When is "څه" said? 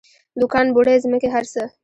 1.53-1.63